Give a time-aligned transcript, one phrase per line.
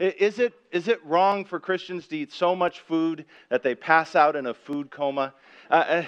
[0.00, 4.16] Is it, is it wrong for Christians to eat so much food that they pass
[4.16, 5.32] out in a food coma?
[5.70, 6.04] Uh, uh,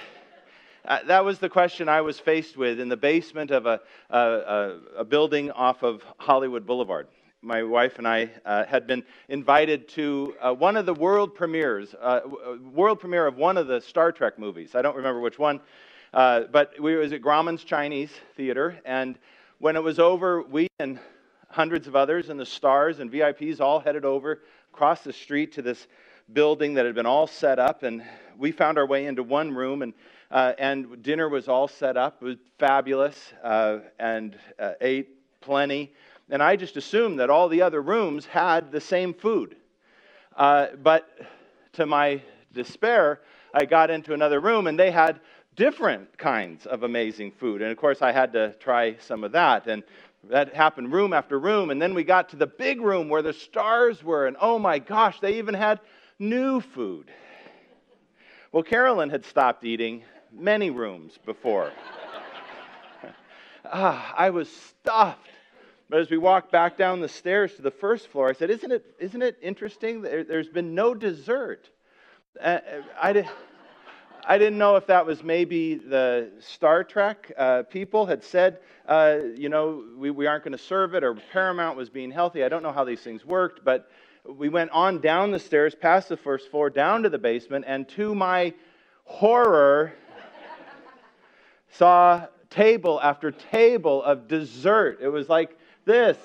[0.87, 3.81] uh, that was the question I was faced with in the basement of a,
[4.11, 7.07] a, a building off of Hollywood Boulevard.
[7.43, 11.95] My wife and I uh, had been invited to uh, one of the world premieres,
[11.95, 12.23] uh,
[12.73, 14.75] world premiere of one of the Star Trek movies.
[14.75, 15.61] I don't remember which one,
[16.13, 19.17] but we was at Grauman's Chinese Theater, and
[19.61, 20.99] when it was over, we and
[21.49, 25.63] hundreds of others, and the stars and VIPs all headed over across the street to
[25.63, 25.87] this
[26.33, 27.83] building that had been all set up.
[27.83, 28.03] And
[28.37, 29.95] we found our way into one room, and,
[30.31, 32.23] uh, and dinner was all set up.
[32.23, 35.09] It was fabulous, uh, and uh, ate
[35.41, 35.93] plenty.
[36.29, 39.57] And I just assumed that all the other rooms had the same food.
[40.37, 41.09] Uh, but
[41.75, 42.21] to my
[42.53, 43.21] despair,
[43.55, 45.21] I got into another room, and they had
[45.55, 47.63] different kinds of amazing food.
[47.63, 49.67] And of course, I had to try some of that.
[49.67, 49.83] And
[50.31, 51.71] that happened room after room.
[51.71, 54.27] And then we got to the big room where the stars were.
[54.27, 55.81] And oh my gosh, they even had
[56.19, 57.11] new food.
[58.53, 61.73] Well, Carolyn had stopped eating many rooms before.
[63.65, 65.29] ah, I was stuffed.
[65.89, 68.73] But as we walked back down the stairs to the first floor, I said, Isn't
[68.73, 70.03] it, isn't it interesting?
[70.03, 71.69] There's been no dessert.
[72.41, 72.59] Uh,
[73.01, 73.29] I did.
[74.29, 79.19] I didn't know if that was maybe the Star Trek uh, people had said, uh,
[79.37, 82.43] you know, we, we aren't going to serve it, or Paramount was being healthy.
[82.43, 83.89] I don't know how these things worked, but
[84.29, 87.89] we went on down the stairs, past the first floor, down to the basement, and
[87.91, 88.53] to my
[89.05, 89.93] horror,
[91.71, 94.99] saw table after table of dessert.
[95.01, 96.17] It was like this.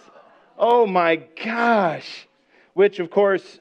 [0.58, 2.28] Oh my gosh.
[2.74, 3.60] Which, of course,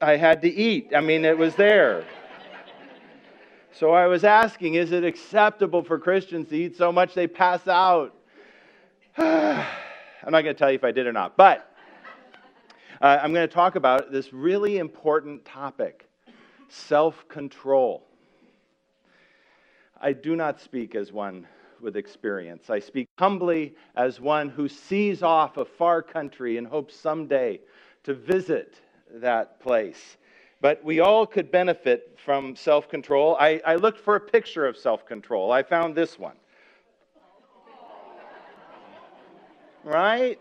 [0.00, 0.90] I had to eat.
[0.92, 2.04] I mean, it was there.
[3.76, 7.66] So I was asking, is it acceptable for Christians to eat so much they pass
[7.66, 8.14] out?
[9.18, 9.66] I'm
[10.30, 11.74] not going to tell you if I did or not, but
[13.02, 16.08] uh, I'm going to talk about this really important topic
[16.68, 18.06] self control.
[20.00, 21.44] I do not speak as one
[21.80, 22.70] with experience.
[22.70, 27.58] I speak humbly as one who sees off a far country and hopes someday
[28.04, 28.76] to visit
[29.14, 30.16] that place
[30.64, 33.36] but we all could benefit from self control.
[33.38, 35.52] I, I looked for a picture of self control.
[35.52, 36.36] I found this one.
[39.84, 40.40] Right?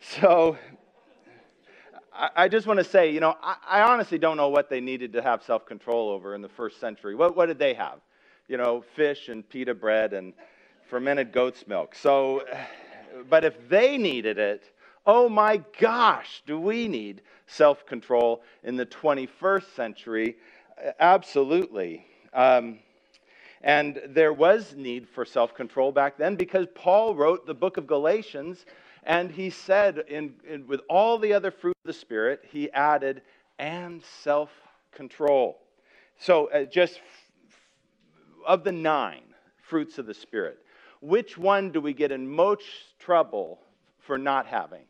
[0.00, 0.56] So,
[2.14, 4.80] I, I just want to say, you know, I, I, honestly don't know what they
[4.80, 7.14] needed to have self control over in the first century.
[7.14, 7.98] What, what did they have?
[8.48, 10.32] You know, fish and pita bread and
[10.88, 11.94] fermented goat's milk.
[11.94, 12.42] So,
[13.28, 14.62] but if they needed it,
[15.06, 20.36] oh my gosh, do we need self control in the 21st century?
[21.00, 22.04] Absolutely.
[22.32, 22.80] Um,
[23.62, 27.86] and there was need for self control back then because Paul wrote the book of
[27.86, 28.66] Galatians
[29.04, 33.22] and he said, in, in, with all the other fruit of the Spirit, he added,
[33.58, 34.50] and self
[34.92, 35.58] control.
[36.18, 37.00] So, uh, just
[38.46, 39.22] of the nine
[39.62, 40.58] fruits of the Spirit,
[41.00, 42.64] which one do we get in most
[42.98, 43.60] trouble
[43.98, 44.84] for not having?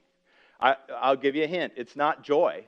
[0.61, 2.65] I, I'll give you a hint it's not joy,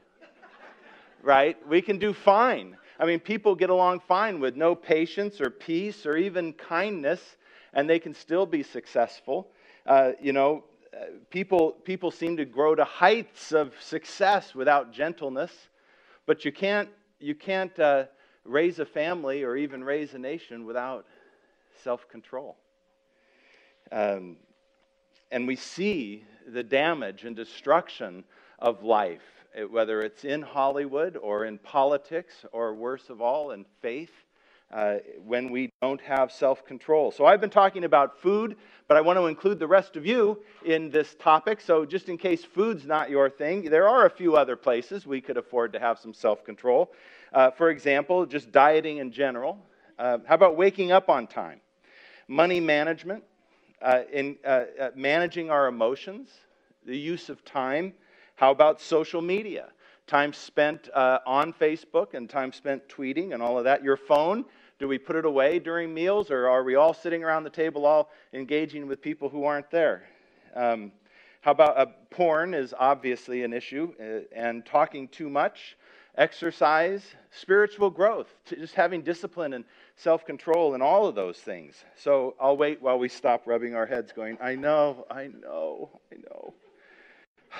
[1.22, 1.56] right?
[1.68, 2.76] We can do fine.
[2.98, 7.20] I mean, people get along fine with no patience or peace or even kindness,
[7.72, 9.48] and they can still be successful.
[9.86, 15.52] Uh, you know, uh, people, people seem to grow to heights of success without gentleness,
[16.26, 16.88] but you can't,
[17.20, 18.04] you can't uh,
[18.44, 21.06] raise a family or even raise a nation without
[21.84, 22.56] self control.
[23.92, 24.36] Um,
[25.30, 28.24] and we see the damage and destruction
[28.58, 29.22] of life,
[29.54, 34.12] eh, whether it's in Hollywood or in politics or worse of all, in faith.
[34.70, 37.10] Uh, when we don't have self control.
[37.10, 38.54] So, I've been talking about food,
[38.86, 41.62] but I want to include the rest of you in this topic.
[41.62, 45.22] So, just in case food's not your thing, there are a few other places we
[45.22, 46.92] could afford to have some self control.
[47.32, 49.58] Uh, for example, just dieting in general.
[49.98, 51.60] Uh, how about waking up on time?
[52.28, 53.24] Money management,
[53.82, 56.30] uh, in uh, uh, managing our emotions,
[56.84, 57.92] the use of time.
[58.36, 59.68] How about social media?
[60.06, 63.84] Time spent uh, on Facebook and time spent tweeting and all of that.
[63.84, 64.44] Your phone,
[64.78, 67.84] do we put it away during meals or are we all sitting around the table
[67.84, 70.04] all engaging with people who aren't there?
[70.54, 70.92] Um,
[71.40, 75.76] how about uh, porn is obviously an issue uh, and talking too much,
[76.16, 79.64] exercise, spiritual growth, just having discipline and
[79.98, 81.74] self control and all of those things.
[81.96, 86.16] So I'll wait while we stop rubbing our heads, going, I know, I know, I
[86.16, 86.54] know.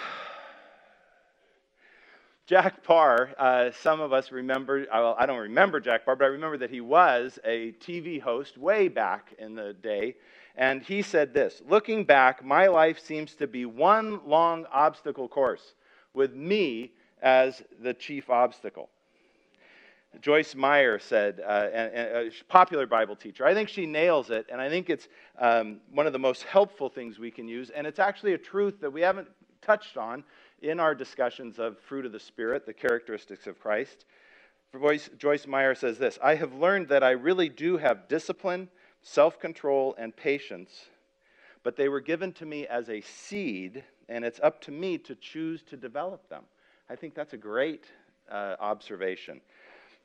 [2.46, 6.29] Jack Paar, uh, some of us remember, well, I don't remember Jack Paar, but I
[6.29, 10.14] remember that he was a TV host way back in the day.
[10.56, 15.75] And he said this Looking back, my life seems to be one long obstacle course
[16.14, 18.88] with me as the chief obstacle.
[20.20, 24.69] Joyce Meyer said, uh, a, popular Bible teacher, I think she nails it, and I
[24.69, 28.35] think it's um, one of the most helpful things we can use, and it's actually
[28.35, 29.29] a truth that we haven't
[29.62, 30.25] touched on
[30.62, 34.06] in our discussions of fruit of the Spirit, the characteristics of Christ.
[34.79, 38.69] Joyce, Joyce Meyer says this I have learned that I really do have discipline,
[39.03, 40.87] self control, and patience,
[41.62, 45.15] but they were given to me as a seed, and it's up to me to
[45.15, 46.43] choose to develop them.
[46.91, 47.85] I think that's a great
[48.31, 49.41] uh, observation.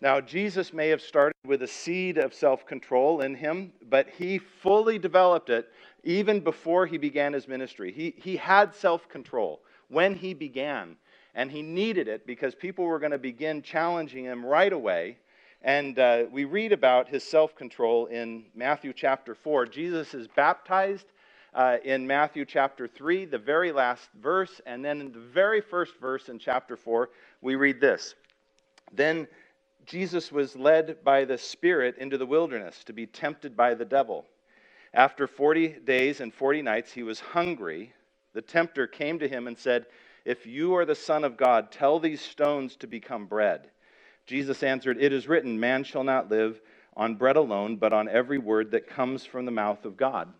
[0.01, 4.37] Now, Jesus may have started with a seed of self control in him, but he
[4.37, 5.69] fully developed it
[6.03, 7.91] even before he began his ministry.
[7.91, 10.97] He, he had self control when he began,
[11.35, 15.17] and he needed it because people were going to begin challenging him right away.
[15.61, 19.65] And uh, we read about his self control in Matthew chapter 4.
[19.67, 21.05] Jesus is baptized
[21.53, 25.93] uh, in Matthew chapter 3, the very last verse, and then in the very first
[26.01, 27.09] verse in chapter 4,
[27.41, 28.15] we read this.
[28.91, 29.27] Then
[29.85, 34.25] Jesus was led by the Spirit into the wilderness to be tempted by the devil.
[34.94, 37.94] After 40 days and 40 nights, he was hungry.
[38.33, 39.88] The tempter came to him and said,
[40.25, 43.69] If you are the Son of God, tell these stones to become bread.
[44.25, 46.62] Jesus answered, It is written, Man shall not live
[46.95, 50.31] on bread alone, but on every word that comes from the mouth of God.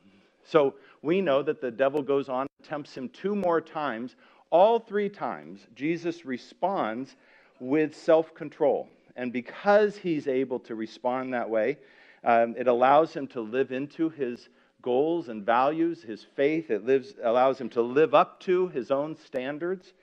[0.46, 4.16] So we know that the devil goes on tempts him two more times.
[4.50, 7.16] All three times, Jesus responds
[7.60, 8.89] with self control.
[9.15, 11.77] And because he's able to respond that way,
[12.24, 14.50] um, it allows him to live into his
[14.81, 16.69] goals and values, his faith.
[16.69, 19.94] It lives, allows him to live up to his own standards.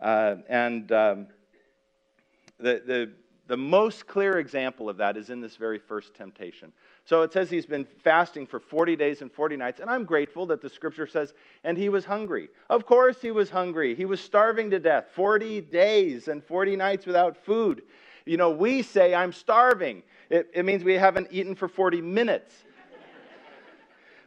[0.00, 1.26] Uh, and um,
[2.58, 3.12] the, the,
[3.46, 6.72] the most clear example of that is in this very first temptation.
[7.04, 10.46] So it says he's been fasting for 40 days and 40 nights, and I'm grateful
[10.46, 12.48] that the scripture says, and he was hungry.
[12.70, 13.94] Of course he was hungry.
[13.94, 17.82] He was starving to death, 40 days and 40 nights without food.
[18.26, 20.02] You know, we say, I'm starving.
[20.30, 22.54] It, it means we haven't eaten for 40 minutes.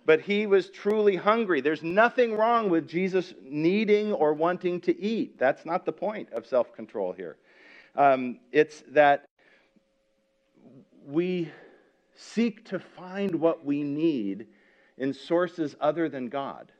[0.05, 1.61] but he was truly hungry.
[1.61, 5.39] There's nothing wrong with Jesus needing or wanting to eat.
[5.39, 7.37] That's not the point of self control here.
[7.95, 9.25] Um, it's that
[11.05, 11.51] we
[12.15, 14.47] seek to find what we need
[14.97, 16.71] in sources other than God.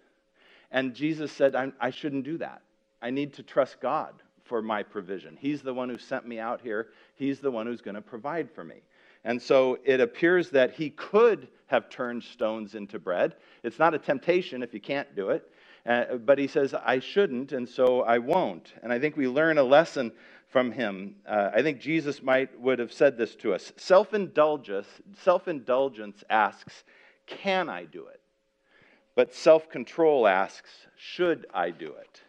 [0.71, 2.61] And Jesus said, I shouldn't do that.
[3.01, 4.13] I need to trust God
[4.47, 5.37] for my provision.
[5.39, 6.87] He's the one who sent me out here.
[7.15, 8.81] He's the one who's going to provide for me.
[9.23, 13.35] And so it appears that he could have turned stones into bread.
[13.63, 15.49] It's not a temptation if you can't do it.
[15.85, 18.73] Uh, but he says, I shouldn't, and so I won't.
[18.83, 20.11] And I think we learn a lesson
[20.49, 21.15] from him.
[21.25, 23.71] Uh, I think Jesus might would have said this to us.
[23.77, 24.87] Self-indulgence,
[25.23, 26.83] self-indulgence asks,
[27.25, 28.19] can I do it?
[29.15, 32.21] But self-control asks, should I do it?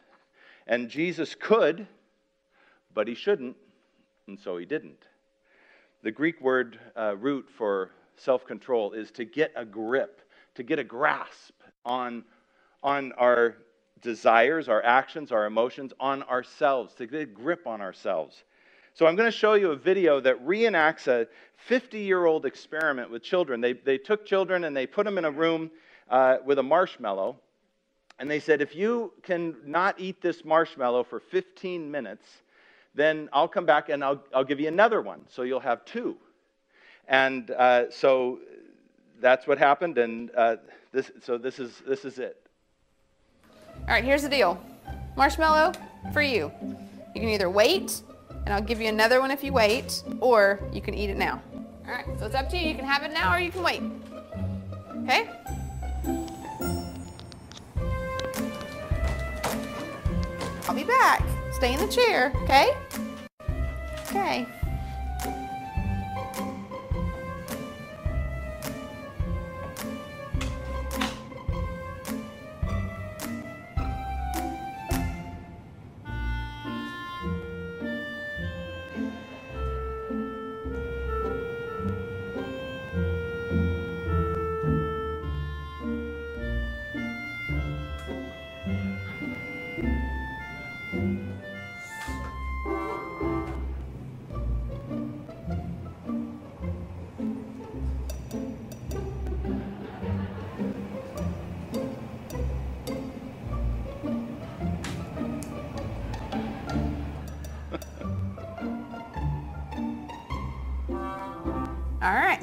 [0.66, 1.86] And Jesus could,
[2.94, 3.56] but he shouldn't,
[4.26, 5.06] and so he didn't.
[6.02, 10.22] The Greek word uh, root for self control is to get a grip,
[10.54, 11.54] to get a grasp
[11.84, 12.24] on,
[12.82, 13.56] on our
[14.00, 18.44] desires, our actions, our emotions, on ourselves, to get a grip on ourselves.
[18.94, 21.28] So I'm going to show you a video that reenacts a
[21.66, 23.60] 50 year old experiment with children.
[23.60, 25.70] They, they took children and they put them in a room
[26.10, 27.38] uh, with a marshmallow.
[28.18, 32.26] And they said, if you can not eat this marshmallow for 15 minutes,
[32.98, 35.20] then I'll come back and I'll, I'll give you another one.
[35.28, 36.16] So you'll have two.
[37.06, 38.40] And uh, so
[39.20, 39.98] that's what happened.
[39.98, 40.56] And uh,
[40.92, 42.36] this, so this is, this is it.
[43.82, 44.60] All right, here's the deal
[45.16, 45.72] marshmallow
[46.12, 46.52] for you.
[47.14, 48.02] You can either wait,
[48.44, 51.42] and I'll give you another one if you wait, or you can eat it now.
[51.86, 52.68] All right, so it's up to you.
[52.68, 53.82] You can have it now or you can wait.
[55.02, 55.30] Okay?
[60.68, 61.22] I'll be back.
[61.52, 62.76] Stay in the chair, okay?
[64.18, 64.57] Okay.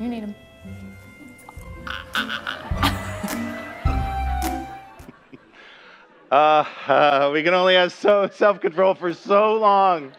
[0.00, 0.34] You need them.
[6.30, 10.12] Uh, uh, we can only have so self control for so long.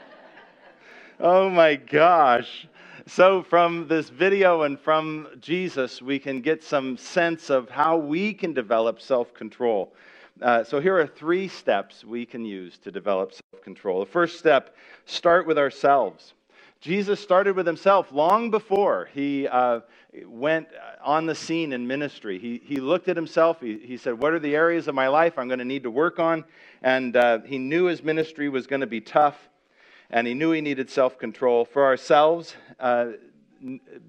[1.20, 2.68] Oh my gosh.
[3.08, 8.36] So, from this video and from Jesus, we can get some sense of how we
[8.36, 9.94] can develop self control.
[10.40, 14.00] Uh, so, here are three steps we can use to develop self control.
[14.02, 16.34] The first step start with ourselves.
[16.82, 19.82] Jesus started with himself long before he uh,
[20.26, 20.68] went
[21.04, 22.40] on the scene in ministry.
[22.40, 23.62] He, he looked at himself.
[23.62, 25.92] He, he said, What are the areas of my life I'm going to need to
[25.92, 26.44] work on?
[26.82, 29.38] And uh, he knew his ministry was going to be tough,
[30.10, 31.66] and he knew he needed self control.
[31.66, 33.10] For ourselves, uh,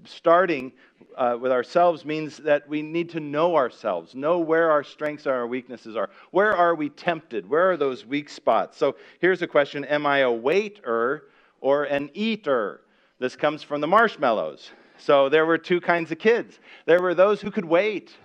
[0.05, 0.71] starting
[1.15, 5.35] uh, with ourselves means that we need to know ourselves, know where our strengths and
[5.35, 6.09] our weaknesses are.
[6.31, 7.47] Where are we tempted?
[7.47, 8.79] Where are those weak spots?
[8.79, 11.25] So here's a question Am I a waiter
[11.63, 12.81] or an eater?
[13.19, 14.71] This comes from the marshmallows.
[14.97, 18.15] So there were two kinds of kids there were those who could wait,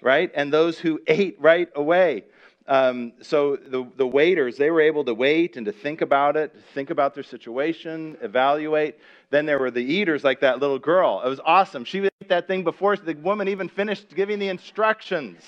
[0.00, 0.30] right?
[0.34, 2.24] And those who ate right away.
[2.66, 6.54] Um, so the, the waiters, they were able to wait and to think about it,
[6.72, 8.98] think about their situation, evaluate.
[9.30, 11.20] Then there were the eaters, like that little girl.
[11.24, 11.84] It was awesome.
[11.84, 15.42] She ate that thing before the woman even finished giving the instructions.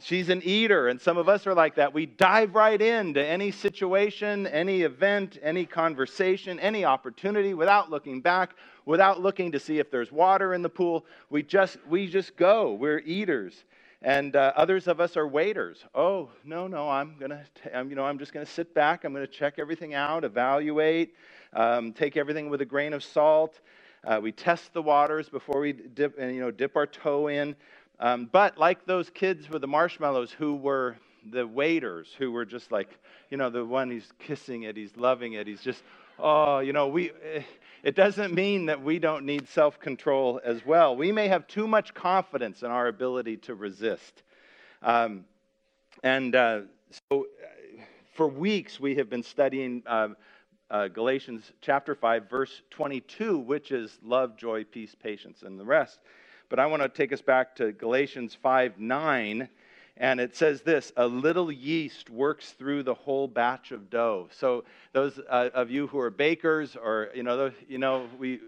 [0.00, 1.92] She's an eater, and some of us are like that.
[1.92, 8.54] We dive right into any situation, any event, any conversation, any opportunity without looking back,
[8.84, 11.04] without looking to see if there's water in the pool.
[11.30, 12.74] We just, we just go.
[12.74, 13.64] We're eaters.
[14.02, 15.84] And uh, others of us are waiters.
[15.94, 17.44] Oh, no, no, I'm going to,
[17.88, 19.04] you know, I'm just going to sit back.
[19.04, 21.14] I'm going to check everything out, evaluate,
[21.52, 23.60] um, take everything with a grain of salt.
[24.04, 27.54] Uh, we test the waters before we dip, you know, dip our toe in.
[28.02, 30.96] Um, but like those kids with the marshmallows who were
[31.30, 32.98] the waiters, who were just like,
[33.30, 35.84] you know, the one he's kissing it, he's loving it, he's just,
[36.18, 37.12] oh, you know, we.
[37.24, 37.42] Eh,
[37.84, 40.96] it doesn't mean that we don't need self control as well.
[40.96, 44.22] We may have too much confidence in our ability to resist.
[44.82, 45.24] Um,
[46.02, 46.60] and uh,
[47.10, 47.82] so, uh,
[48.14, 50.08] for weeks, we have been studying uh,
[50.70, 56.00] uh, Galatians chapter 5, verse 22, which is love, joy, peace, patience, and the rest.
[56.52, 59.48] But I want to take us back to Galatians 5 9
[59.96, 64.28] and it says this a little yeast works through the whole batch of dough.
[64.32, 68.40] So those uh, of you who are bakers or you know those, you know we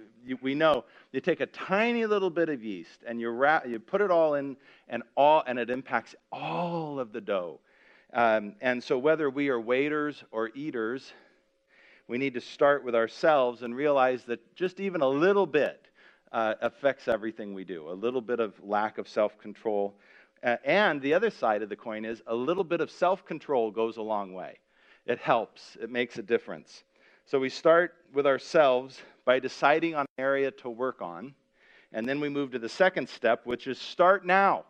[0.42, 4.02] we know you take a tiny little bit of yeast and you wrap, you put
[4.02, 7.58] it all in and all and it impacts all of the dough.
[8.12, 11.10] Um, and so whether we are waiters or eaters
[12.06, 15.88] we need to start with ourselves and realize that just even a little bit
[16.34, 19.96] uh, affects everything we do a little bit of lack of self-control
[20.64, 23.96] and the other side of the coin is a little bit of self control goes
[23.96, 24.58] a long way.
[25.06, 26.84] It helps, it makes a difference.
[27.24, 31.34] So we start with ourselves by deciding on an area to work on.
[31.92, 34.64] And then we move to the second step, which is start now.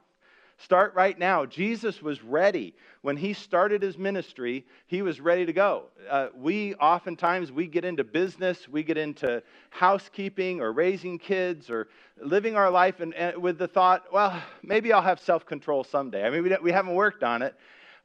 [0.58, 1.44] Start right now.
[1.44, 2.74] Jesus was ready.
[3.02, 5.86] When he started his ministry, he was ready to go.
[6.08, 11.88] Uh, we oftentimes we get into business, we get into housekeeping or raising kids or
[12.22, 16.24] living our life and, and with the thought, well, maybe I'll have self-control someday.
[16.24, 17.54] I mean, we, we haven't worked on it.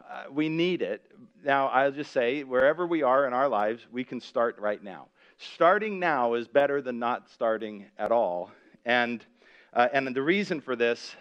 [0.10, 1.04] Uh, we need it.
[1.46, 5.08] Now, I'll just say, wherever we are in our lives, we can start right now.
[5.38, 8.52] Starting now is better than not starting at all.
[8.86, 9.24] And,
[9.72, 11.16] uh, and the reason for this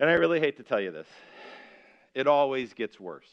[0.00, 1.06] and I really hate to tell you this,
[2.14, 3.28] it always gets worse.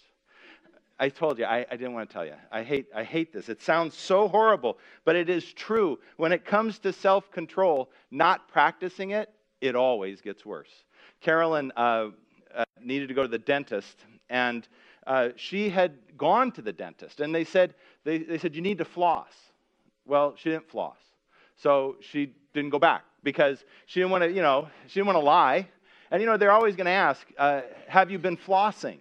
[1.00, 2.33] I told you, I, I, didn't want to tell you.
[2.51, 3.50] I hate, I hate this.
[3.50, 6.00] It sounds so horrible, but it is true.
[6.17, 9.29] When it comes to self control, not practicing it,
[9.62, 10.71] it always gets worse.
[11.21, 12.09] Carolyn uh,
[12.53, 14.67] uh, needed to go to the dentist, and
[15.05, 18.79] uh, she had gone to the dentist, and they said, they, they said, You need
[18.79, 19.31] to floss.
[20.05, 20.97] Well, she didn't floss.
[21.57, 25.17] So she didn't go back because she didn't want to, you know, she didn't want
[25.17, 25.67] to lie.
[26.11, 28.97] And you know, they're always going to ask, uh, Have you been flossing?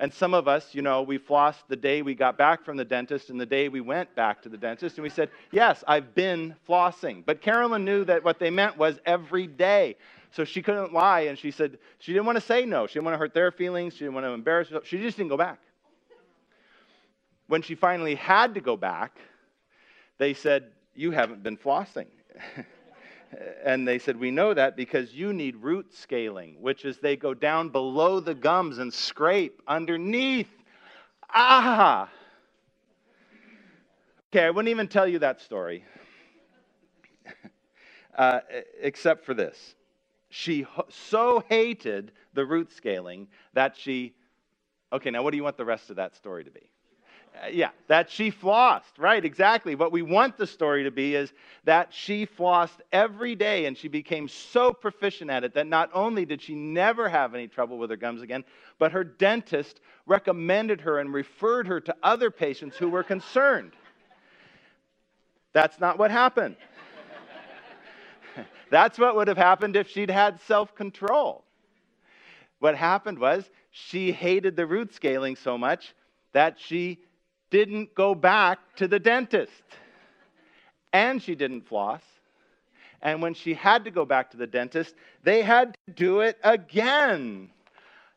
[0.00, 2.84] And some of us, you know, we flossed the day we got back from the
[2.84, 4.96] dentist and the day we went back to the dentist.
[4.96, 7.24] And we said, Yes, I've been flossing.
[7.26, 9.96] But Carolyn knew that what they meant was every day.
[10.30, 11.22] So she couldn't lie.
[11.22, 12.86] And she said, She didn't want to say no.
[12.86, 13.94] She didn't want to hurt their feelings.
[13.94, 14.86] She didn't want to embarrass herself.
[14.86, 15.58] She just didn't go back.
[17.48, 19.18] When she finally had to go back,
[20.18, 22.06] they said, You haven't been flossing.
[23.64, 27.34] And they said, We know that because you need root scaling, which is they go
[27.34, 30.48] down below the gums and scrape underneath.
[31.30, 32.08] Ah!
[34.30, 35.84] Okay, I wouldn't even tell you that story,
[38.18, 38.40] uh,
[38.80, 39.74] except for this.
[40.30, 44.14] She so hated the root scaling that she.
[44.92, 46.70] Okay, now what do you want the rest of that story to be?
[47.34, 49.24] Uh, yeah, that she flossed, right?
[49.24, 49.74] Exactly.
[49.74, 51.32] What we want the story to be is
[51.64, 56.24] that she flossed every day and she became so proficient at it that not only
[56.24, 58.44] did she never have any trouble with her gums again,
[58.78, 63.72] but her dentist recommended her and referred her to other patients who were concerned.
[65.52, 66.56] That's not what happened.
[68.70, 71.44] That's what would have happened if she'd had self control.
[72.58, 75.94] What happened was she hated the root scaling so much
[76.32, 76.98] that she
[77.50, 79.52] didn't go back to the dentist.
[80.92, 82.02] And she didn't floss.
[83.02, 86.38] And when she had to go back to the dentist, they had to do it
[86.42, 87.50] again.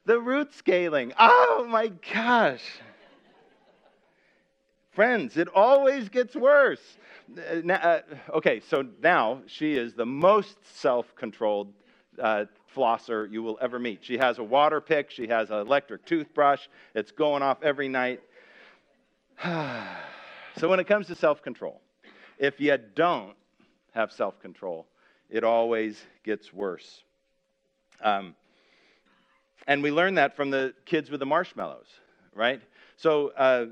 [0.06, 1.14] The root scaling.
[1.20, 2.64] Oh my gosh.
[4.92, 6.82] Friends, it always gets worse.
[7.38, 8.02] Uh, uh,
[8.34, 11.72] okay, so now she is the most self controlled
[12.20, 12.46] uh,
[12.76, 14.00] flosser you will ever meet.
[14.02, 18.22] She has a water pick, she has an electric toothbrush, it's going off every night.
[20.58, 21.82] so, when it comes to self control,
[22.38, 23.34] if you don't
[23.92, 24.86] have self control,
[25.32, 27.04] it always gets worse.
[28.04, 28.36] Um,
[29.66, 31.88] and we learn that from the kids with the marshmallows,
[32.36, 32.62] right?
[32.98, 33.66] So, uh,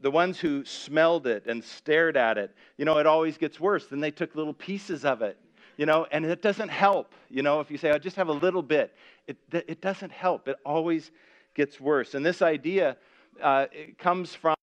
[0.00, 3.86] the ones who smelled it and stared at it, you know, it always gets worse.
[3.86, 5.38] Then they took little pieces of it,
[5.76, 7.14] you know, and it doesn't help.
[7.30, 8.92] You know, if you say, I just have a little bit,
[9.28, 10.48] it, it doesn't help.
[10.48, 11.12] It always
[11.54, 12.14] gets worse.
[12.14, 12.96] And this idea
[13.40, 14.56] uh, it comes from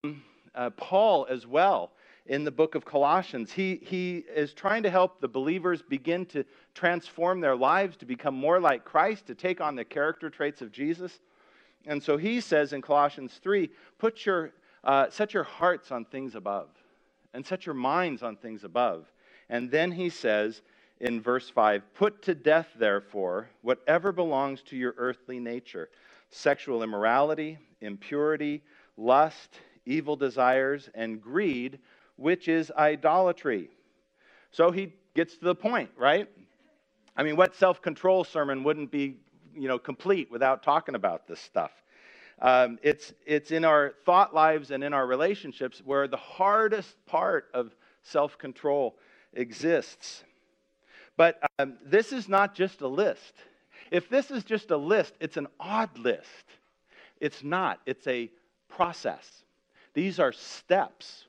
[0.55, 1.91] uh, Paul as well
[2.25, 3.51] in the book of Colossians.
[3.51, 6.45] He, he is trying to help the believers begin to
[6.75, 10.71] transform their lives to become more like Christ, to take on the character traits of
[10.71, 11.19] Jesus.
[11.85, 14.51] And so he says in Colossians 3 put your,
[14.83, 16.69] uh, set your hearts on things above
[17.33, 19.11] and set your minds on things above.
[19.49, 20.61] And then he says
[20.99, 25.89] in verse 5 Put to death, therefore, whatever belongs to your earthly nature
[26.29, 28.61] sexual immorality, impurity,
[28.97, 31.79] lust, evil desires, and greed,
[32.15, 33.69] which is idolatry.
[34.51, 36.27] So he gets to the point, right?
[37.15, 39.17] I mean, what self control sermon wouldn't be
[39.55, 41.71] you know, complete without talking about this stuff?
[42.41, 47.49] Um, it's, it's in our thought lives and in our relationships where the hardest part
[47.53, 48.97] of self control
[49.33, 50.23] exists.
[51.17, 53.33] But um, this is not just a list.
[53.91, 56.27] If this is just a list, it's an odd list.
[57.19, 58.29] It's not, it's a
[58.67, 59.43] process.
[59.93, 61.25] These are steps.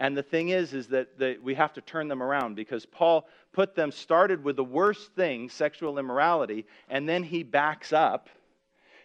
[0.00, 3.28] And the thing is, is that, that we have to turn them around because Paul
[3.52, 8.28] put them, started with the worst thing, sexual immorality, and then he backs up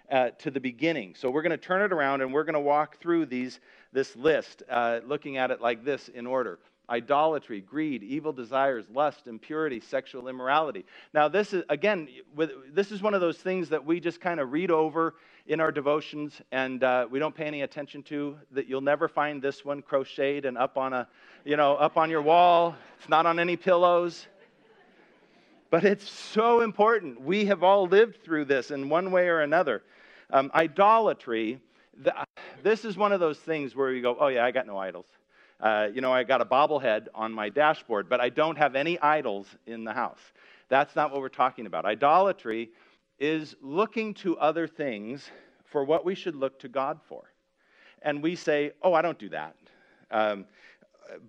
[0.10, 1.15] uh, to the beginning.
[1.15, 3.60] So we're going to turn it around and we're going to walk through these,
[3.91, 9.28] this list, uh, looking at it like this in order idolatry, greed, evil desires, lust,
[9.28, 10.86] impurity, sexual immorality.
[11.13, 12.08] Now, this is, again,
[12.71, 15.15] this is one of those things that we just kind of read over
[15.48, 18.38] in our devotions and uh, we don't pay any attention to.
[18.52, 21.08] That you'll never find this one crocheted and up on a,
[21.43, 22.76] you know, up on your wall.
[23.00, 24.28] It's not on any pillows.
[25.69, 27.21] But it's so important.
[27.21, 29.84] We have all lived through this in one way or another.
[30.32, 31.60] Um, idolatry,
[32.02, 32.13] the,
[32.63, 35.08] this is one of those things where you go, oh, yeah, I got no idols.
[35.60, 39.00] Uh, you know, I got a bobblehead on my dashboard, but I don't have any
[39.00, 40.20] idols in the house.
[40.70, 41.86] That's not what we're talking about.
[41.86, 42.70] Idolatry
[43.20, 45.30] is looking to other things
[45.65, 47.24] for what we should look to God for.
[48.02, 49.56] And we say, oh, I don't do that.
[50.12, 50.46] Um,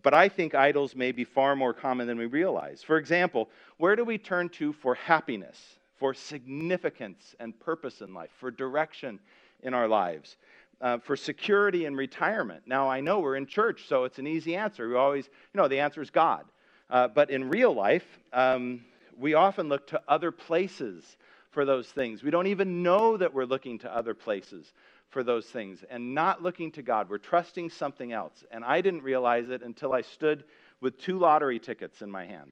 [0.03, 2.83] but I think idols may be far more common than we realize.
[2.83, 5.59] For example, where do we turn to for happiness?
[5.99, 9.19] for significance and purpose in life, for direction
[9.63, 10.37] in our lives,
[10.81, 12.63] uh, for security and retirement.
[12.67, 14.89] Now, I know we're in church, so it's an easy answer.
[14.89, 16.45] We always, you know, the answer is God.
[16.89, 18.85] Uh, but in real life, um,
[19.17, 21.17] we often look to other places
[21.51, 22.23] for those things.
[22.23, 24.73] We don't even know that we're looking to other places
[25.09, 27.09] for those things and not looking to God.
[27.09, 28.45] We're trusting something else.
[28.51, 30.45] And I didn't realize it until I stood
[30.81, 32.51] with two lottery tickets in my hand.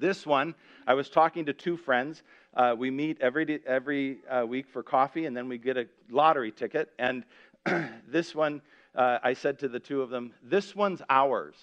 [0.00, 0.54] This one,
[0.86, 2.22] I was talking to two friends.
[2.54, 6.50] Uh, we meet every, every uh, week for coffee, and then we get a lottery
[6.50, 6.90] ticket.
[6.98, 7.24] And
[8.08, 8.62] this one,
[8.94, 11.56] uh, I said to the two of them, This one's ours.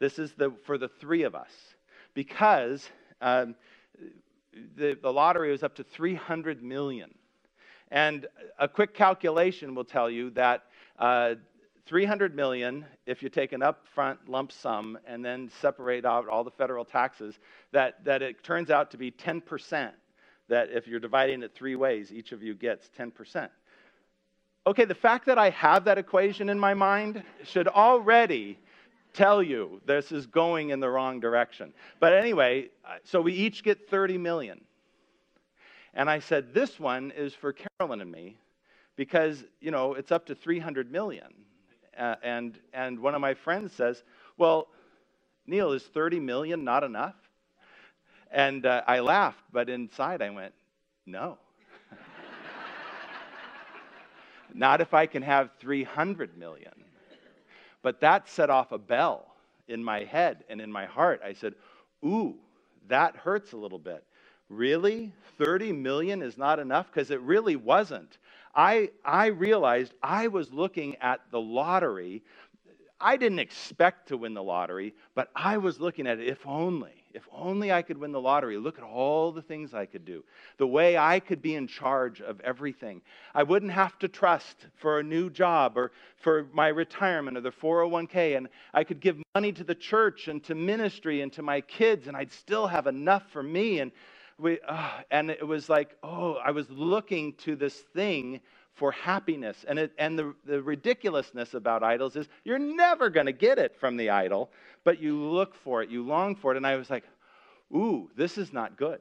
[0.00, 1.52] This is the, for the three of us.
[2.12, 2.88] Because
[3.20, 3.54] um,
[4.76, 7.14] the, the lottery was up to 300 million.
[7.90, 8.26] And
[8.58, 10.64] a quick calculation will tell you that
[10.98, 11.36] uh,
[11.88, 16.50] 300 million if you take an upfront lump sum and then separate out all the
[16.50, 17.38] federal taxes,
[17.72, 19.90] that, that it turns out to be 10%.
[20.48, 23.48] That if you're dividing it three ways, each of you gets 10%.
[24.66, 28.58] Okay, the fact that I have that equation in my mind should already
[29.14, 31.72] tell you this is going in the wrong direction.
[32.00, 34.60] But anyway, uh, so we each get 30 million.
[35.94, 38.36] And I said, this one is for Carolyn and me
[38.94, 41.32] because, you know, it's up to 300 million.
[41.98, 44.02] Uh, and, and one of my friends says,
[44.36, 44.68] well,
[45.46, 47.16] Neil, is 30 million not enough?
[48.30, 50.52] And uh, I laughed, but inside I went,
[51.06, 51.38] no.
[54.54, 56.72] not if I can have 300 million.
[57.82, 59.26] But that set off a bell
[59.66, 61.20] in my head and in my heart.
[61.24, 61.54] I said,
[62.04, 62.36] Ooh,
[62.88, 64.04] that hurts a little bit.
[64.48, 65.12] Really?
[65.38, 66.86] 30 million is not enough?
[66.92, 68.18] Because it really wasn't.
[68.54, 72.22] I, I realized I was looking at the lottery.
[73.00, 76.92] I didn't expect to win the lottery, but I was looking at it if only.
[77.14, 78.58] If only I could win the lottery.
[78.58, 80.24] Look at all the things I could do.
[80.58, 83.00] The way I could be in charge of everything.
[83.34, 87.50] I wouldn't have to trust for a new job or for my retirement or the
[87.50, 88.36] 401k.
[88.36, 92.08] And I could give money to the church and to ministry and to my kids,
[92.08, 93.80] and I'd still have enough for me.
[93.80, 93.90] And,
[94.38, 98.40] we, uh, and it was like, oh, I was looking to this thing
[98.74, 99.64] for happiness.
[99.66, 103.76] And, it, and the, the ridiculousness about idols is you're never going to get it
[103.76, 104.50] from the idol,
[104.84, 106.56] but you look for it, you long for it.
[106.56, 107.04] And I was like,
[107.74, 109.00] ooh, this is not good.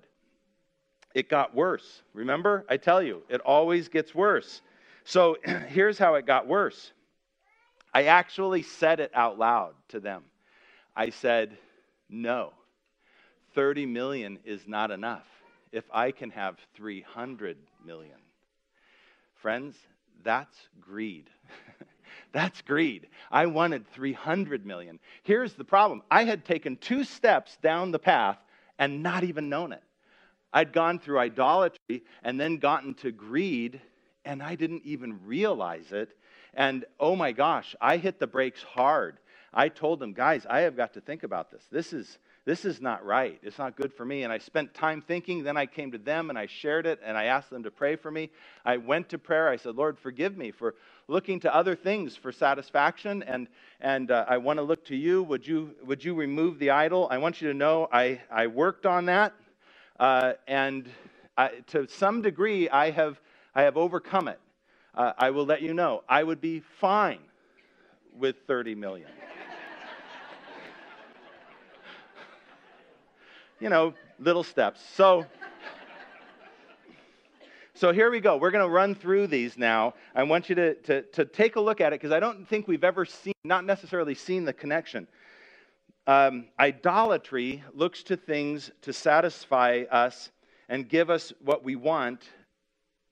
[1.14, 2.02] It got worse.
[2.14, 2.66] Remember?
[2.68, 4.62] I tell you, it always gets worse.
[5.04, 6.92] So here's how it got worse
[7.94, 10.24] I actually said it out loud to them.
[10.96, 11.58] I said,
[12.10, 12.54] no,
[13.58, 15.26] 30 million is not enough.
[15.72, 18.20] If I can have 300 million,
[19.42, 19.78] Friends,
[20.24, 21.30] that's greed.
[22.32, 23.08] that's greed.
[23.32, 25.00] I wanted 300 million.
[25.24, 28.38] Here's the problem I had taken two steps down the path
[28.80, 29.84] and not even known it.
[30.52, 33.80] I'd gone through idolatry and then gotten to greed,
[34.26, 36.10] and I didn't even realize it.
[36.54, 39.18] And oh my gosh, I hit the brakes hard.
[39.54, 41.64] I told them, guys, I have got to think about this.
[41.72, 43.38] This is this is not right.
[43.44, 44.24] It's not good for me.
[44.24, 45.44] And I spent time thinking.
[45.44, 47.98] Then I came to them and I shared it and I asked them to pray
[47.98, 48.30] for me.
[48.64, 49.50] I went to prayer.
[49.50, 50.76] I said, Lord, forgive me for
[51.10, 53.22] looking to other things for satisfaction.
[53.24, 53.50] And,
[53.82, 55.24] and uh, I want to look to you.
[55.24, 55.76] Would, you.
[55.84, 57.10] would you remove the idol?
[57.12, 59.34] I want you to know I, I worked on that.
[60.00, 60.90] Uh, and
[61.38, 63.20] I, to some degree, I have,
[63.56, 64.40] I have overcome it.
[64.96, 66.06] Uh, I will let you know.
[66.08, 67.20] I would be fine
[68.18, 69.10] with 30 million.
[73.60, 74.82] You know, little steps.
[74.94, 75.26] So,
[77.74, 78.38] so here we go.
[78.38, 79.94] We're going to run through these now.
[80.16, 82.68] I want you to, to, to take a look at it because I don't think
[82.68, 85.08] we've ever seen, not necessarily seen the connection.
[86.06, 90.30] Um, idolatry looks to things to satisfy us
[90.70, 92.24] and give us what we want,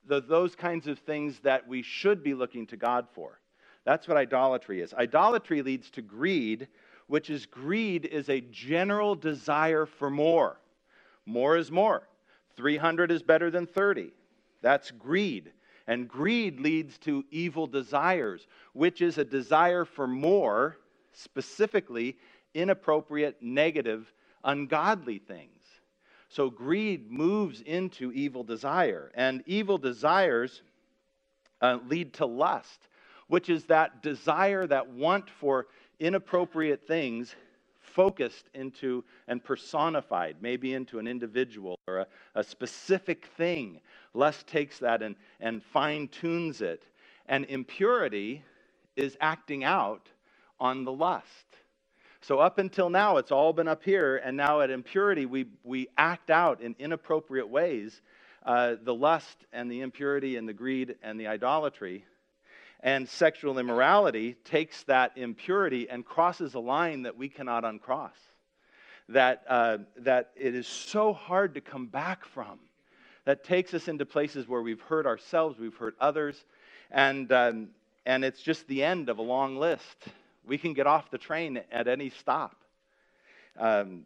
[0.07, 3.39] the, those kinds of things that we should be looking to God for.
[3.83, 4.93] That's what idolatry is.
[4.93, 6.67] Idolatry leads to greed,
[7.07, 10.59] which is greed is a general desire for more.
[11.25, 12.07] More is more.
[12.55, 14.11] 300 is better than 30.
[14.61, 15.51] That's greed.
[15.87, 20.77] And greed leads to evil desires, which is a desire for more,
[21.13, 22.17] specifically
[22.53, 24.11] inappropriate, negative,
[24.43, 25.51] ungodly things.
[26.29, 29.11] So greed moves into evil desire.
[29.13, 30.63] And evil desires
[31.61, 32.87] uh, lead to lust,
[33.27, 35.67] which is that desire, that want for
[35.99, 37.35] inappropriate things
[37.79, 43.79] focused into and personified, maybe into an individual or a, a specific thing.
[44.13, 46.83] Lust takes that and, and fine tunes it.
[47.27, 48.43] And impurity
[48.95, 50.09] is acting out
[50.59, 51.25] on the lust.
[52.21, 55.89] So, up until now, it's all been up here, and now at impurity, we, we
[55.95, 58.01] act out in inappropriate ways
[58.45, 62.03] uh, the lust and the impurity and the greed and the idolatry
[62.85, 68.15] and sexual immorality takes that impurity and crosses a line that we cannot uncross.
[69.09, 72.59] That, uh, that it is so hard to come back from.
[73.25, 76.45] That takes us into places where we've hurt ourselves, we've hurt others,
[76.91, 77.69] and, um,
[78.05, 80.05] and it's just the end of a long list.
[80.45, 82.55] We can get off the train at any stop.
[83.57, 84.05] Um,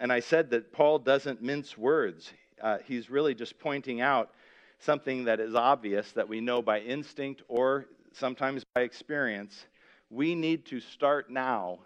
[0.00, 2.32] and I said that Paul doesn't mince words.
[2.60, 4.32] Uh, he's really just pointing out
[4.80, 9.66] something that is obvious that we know by instinct or sometimes by experience,
[10.10, 11.78] we need to start now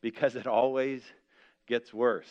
[0.00, 1.02] because it always
[1.66, 2.30] gets worse.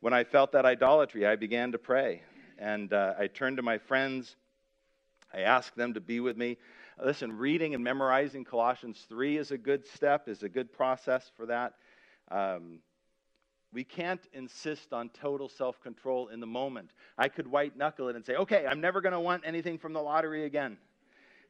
[0.00, 2.22] When I felt that idolatry, I began to pray.
[2.58, 4.36] And uh, I turned to my friends
[5.34, 6.56] I asked them to be with me.
[7.02, 11.46] Listen, reading and memorizing Colossians 3 is a good step, is a good process for
[11.46, 11.74] that.
[12.30, 12.78] Um,
[13.72, 16.90] we can't insist on total self control in the moment.
[17.18, 19.92] I could white knuckle it and say, okay, I'm never going to want anything from
[19.92, 20.76] the lottery again.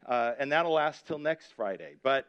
[0.06, 1.94] Uh, and that'll last till next Friday.
[2.02, 2.28] But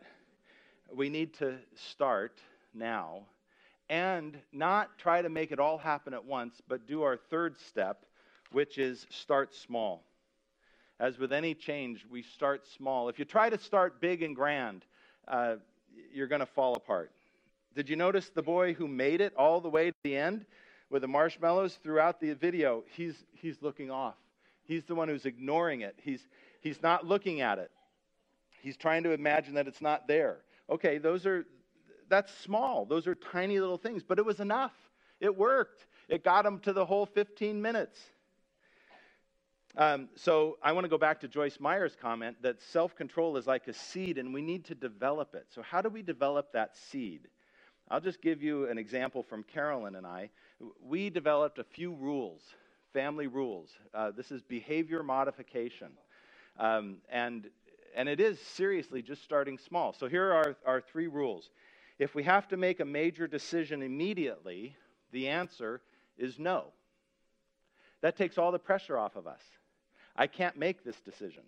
[0.94, 2.40] we need to start
[2.74, 3.24] now
[3.90, 8.06] and not try to make it all happen at once, but do our third step,
[8.52, 10.04] which is start small.
[11.00, 13.10] As with any change, we start small.
[13.10, 14.86] If you try to start big and grand,
[15.28, 15.56] uh,
[16.14, 17.12] you're going to fall apart.
[17.76, 20.46] Did you notice the boy who made it all the way to the end
[20.90, 22.86] with the marshmallows throughout the video?
[22.96, 24.16] He's, he's looking off.
[24.64, 25.96] He's the one who's ignoring it.
[26.02, 26.26] He's,
[26.66, 27.70] he's not looking at it.
[28.64, 30.40] He's trying to imagine that it's not there.
[30.68, 31.46] Okay, those are,
[32.10, 32.86] that's small.
[32.86, 34.74] Those are tiny little things, but it was enough.
[35.20, 35.86] It worked.
[36.10, 38.00] It got him to the whole 15 minutes.
[39.78, 43.46] Um, so I want to go back to Joyce Meyer's comment that self control is
[43.46, 45.46] like a seed and we need to develop it.
[45.54, 47.28] So, how do we develop that seed?
[47.92, 50.30] I'll just give you an example from Carolyn and I.
[50.82, 52.42] We developed a few rules,
[52.94, 53.70] family rules.
[53.94, 55.90] Uh, this is behavior modification.
[56.58, 57.50] Um, and,
[57.96, 59.94] and it is seriously just starting small.
[59.94, 61.50] So here are our three rules.
[62.00, 64.76] If we have to make a major decision immediately,
[65.12, 65.82] the answer
[66.18, 66.68] is no.
[68.02, 69.42] That takes all the pressure off of us.
[70.16, 71.44] I can't make this decision.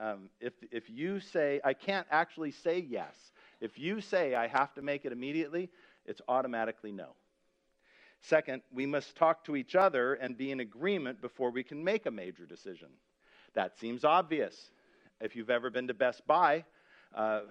[0.00, 3.14] Um, if, if you say, I can't actually say yes.
[3.60, 5.70] If you say I have to make it immediately,
[6.04, 7.14] it's automatically no.
[8.20, 12.06] Second, we must talk to each other and be in agreement before we can make
[12.06, 12.88] a major decision.
[13.54, 14.70] That seems obvious.
[15.20, 16.64] If you've ever been to Best Buy
[17.14, 17.42] uh,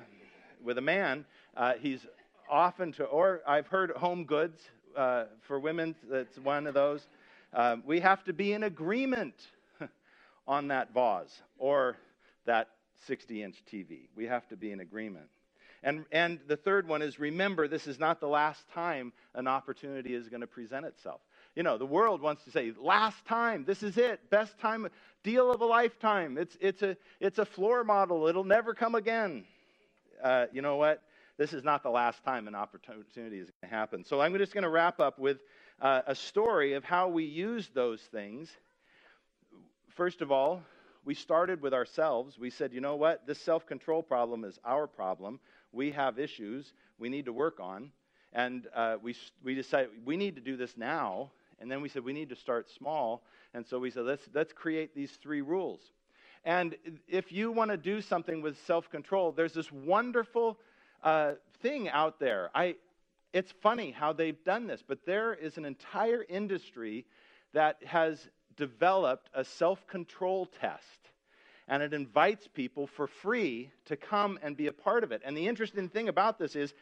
[0.62, 2.06] with a man, uh, he's
[2.50, 4.60] often to, or I've heard home goods
[4.98, 7.08] uh, for women, that's one of those.
[7.54, 9.36] Um, we have to be in agreement
[10.48, 11.96] on that vase or
[12.46, 12.70] that
[13.08, 14.10] 60 inch TV.
[14.16, 15.30] We have to be in agreement.
[15.84, 20.14] And, and the third one is remember, this is not the last time an opportunity
[20.14, 21.22] is going to present itself.
[21.56, 24.88] You know, the world wants to say, last time, this is it, best time,
[25.24, 26.38] deal of a lifetime.
[26.38, 29.46] It's, it's, a, it's a floor model, it'll never come again.
[30.24, 31.04] Uh, you know what?
[31.38, 34.06] This is not the last time an opportunity is going to happen.
[34.06, 35.38] So I'm just going to wrap up with
[35.82, 38.50] uh, a story of how we use those things.
[39.90, 40.62] First of all,
[41.06, 42.40] we started with ourselves.
[42.40, 43.28] We said, you know what?
[43.28, 45.40] This self control problem is our problem
[45.74, 47.92] we have issues we need to work on.
[48.32, 51.32] And uh, we, we decided we need to do this now.
[51.64, 53.24] And then we said we need to start small.
[53.54, 55.80] And so we said, let's, let's create these three rules.
[56.44, 56.76] And
[57.08, 60.60] if you want to do something with self control, there's this wonderful
[61.02, 62.52] uh, thing out there.
[62.54, 62.76] I,
[63.32, 67.06] it's funny how they've done this, but there is an entire industry
[67.54, 70.84] that has developed a self control test
[71.70, 75.22] and it invites people for free to come and be a part of it.
[75.24, 76.74] And the interesting thing about this is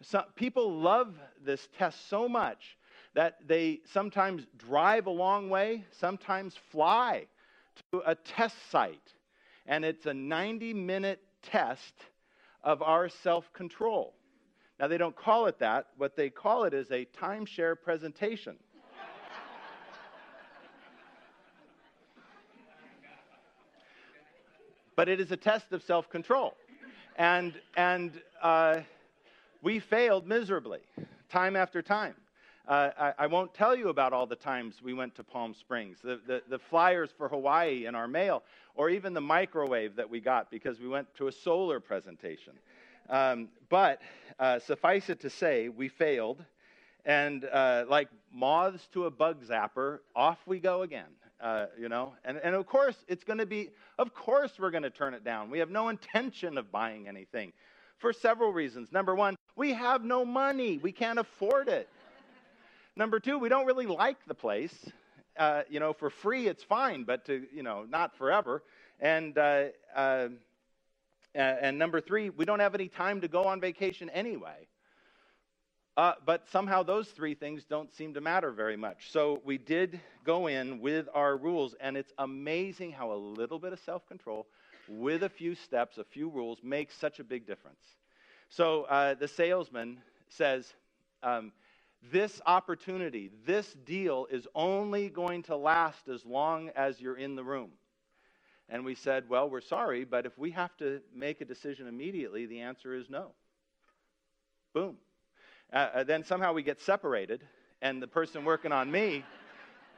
[0.00, 1.12] some, people love
[1.44, 2.77] this test so much
[3.18, 7.26] that they sometimes drive a long way, sometimes fly
[7.90, 9.12] to a test site.
[9.66, 11.94] And it's a 90 minute test
[12.62, 14.14] of our self control.
[14.78, 15.88] Now, they don't call it that.
[15.96, 18.54] What they call it is a timeshare presentation.
[24.94, 26.54] but it is a test of self control.
[27.16, 28.82] And, and uh,
[29.60, 30.82] we failed miserably,
[31.28, 32.14] time after time.
[32.68, 35.96] Uh, I, I, won't tell you about all the times we went to Palm Springs,
[36.04, 38.42] the, the, the, flyers for Hawaii in our mail,
[38.74, 42.52] or even the microwave that we got because we went to a solar presentation.
[43.08, 44.02] Um, but
[44.38, 46.44] uh, suffice it to say, we failed.
[47.06, 51.08] And uh, like moths to a bug zapper, off we go again
[51.40, 54.82] uh, you know and, and of course it's going to be of course we're going
[54.82, 57.52] to turn it down we have no intention of buying anything
[57.98, 61.88] for several reasons number one we have no money we can't afford it
[62.98, 64.74] number two we don't really like the place
[65.38, 68.62] uh, you know for free it's fine but to you know not forever
[69.00, 70.28] and uh, uh
[71.34, 74.66] and number three we don't have any time to go on vacation anyway
[75.96, 79.10] uh, but somehow those three things don't seem to matter very much.
[79.10, 83.72] So we did go in with our rules, and it's amazing how a little bit
[83.72, 84.46] of self control
[84.88, 87.80] with a few steps, a few rules, makes such a big difference.
[88.48, 90.72] So uh, the salesman says,
[91.24, 91.50] um,
[92.02, 97.44] This opportunity, this deal is only going to last as long as you're in the
[97.44, 97.70] room.
[98.68, 102.46] And we said, Well, we're sorry, but if we have to make a decision immediately,
[102.46, 103.32] the answer is no.
[104.74, 104.96] Boom.
[105.72, 107.42] Uh, uh, then somehow we get separated,
[107.82, 109.24] and the person working on me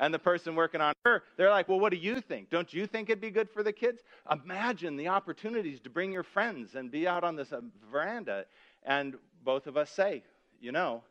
[0.00, 2.48] And the person working on her, they're like, well, what do you think?
[2.48, 4.02] Don't you think it'd be good for the kids?
[4.30, 7.60] Imagine the opportunities to bring your friends and be out on this uh,
[7.92, 8.46] veranda.
[8.82, 10.22] And both of us say,
[10.58, 11.02] you know,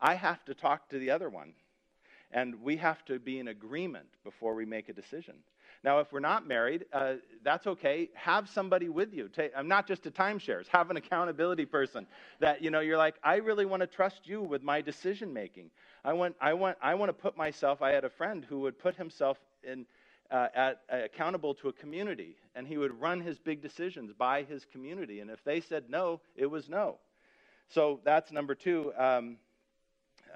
[0.00, 1.54] I have to talk to the other one.
[2.32, 5.36] And we have to be in agreement before we make a decision.
[5.84, 8.10] Now, if we're not married, uh, that's okay.
[8.14, 9.30] Have somebody with you.
[9.56, 10.66] I'm not just a timeshares.
[10.68, 12.06] Have an accountability person
[12.40, 12.80] that you know.
[12.80, 15.70] You're like, I really want to trust you with my decision making.
[16.04, 17.82] I want, I want, I want to put myself.
[17.82, 19.86] I had a friend who would put himself in,
[20.30, 24.42] uh, at, uh, accountable to a community, and he would run his big decisions by
[24.42, 25.20] his community.
[25.20, 26.96] And if they said no, it was no.
[27.68, 28.92] So that's number two.
[28.96, 29.36] Um,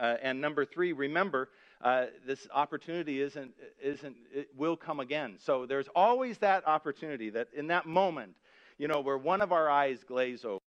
[0.01, 1.51] uh, and number three, remember
[1.83, 5.37] uh, this opportunity isn't, isn't, it will come again.
[5.39, 8.35] So there's always that opportunity that in that moment,
[8.79, 10.61] you know, where one of our eyes glaze over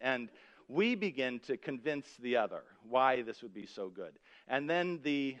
[0.00, 0.28] and
[0.68, 4.12] we begin to convince the other why this would be so good.
[4.46, 5.36] And then the,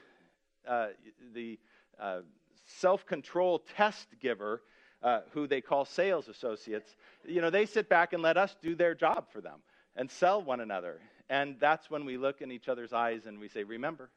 [0.66, 0.88] uh,
[1.34, 1.58] the
[2.00, 2.20] uh,
[2.64, 4.62] self control test giver,
[5.02, 6.96] uh, who they call sales associates,
[7.26, 9.60] you know, they sit back and let us do their job for them
[9.94, 11.00] and sell one another.
[11.28, 14.10] And that's when we look in each other's eyes and we say, Remember,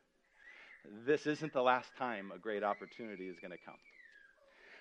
[1.05, 3.77] this isn't the last time a great opportunity is going to come.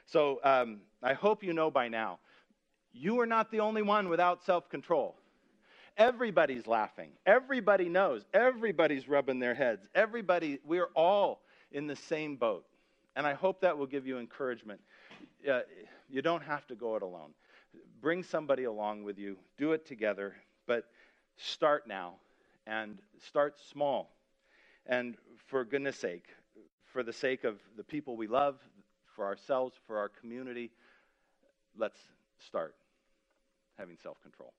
[0.07, 2.19] So um, I hope you know by now,
[2.93, 5.17] you are not the only one without self control.
[5.97, 7.11] Everybody's laughing.
[7.27, 8.25] Everybody knows.
[8.33, 9.87] Everybody's rubbing their heads.
[9.95, 11.41] Everybody, we're all
[11.73, 12.65] in the same boat.
[13.17, 14.81] And I hope that will give you encouragement.
[15.51, 15.61] Uh,
[16.09, 17.31] you don't have to go it alone.
[18.01, 20.37] Bring somebody along with you, do it together,
[20.69, 20.85] but
[21.39, 22.15] start now
[22.67, 24.11] and start small.
[24.87, 26.27] And for goodness sake,
[26.93, 28.57] for the sake of the people we love,
[29.15, 30.71] for ourselves, for our community,
[31.77, 31.99] let's
[32.39, 32.75] start
[33.77, 34.53] having self control.